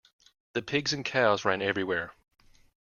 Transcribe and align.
The 0.53 0.63
pigs 0.63 0.93
and 0.93 1.05
cows 1.05 1.45
ran 1.45 1.61
everywhere. 1.61 2.15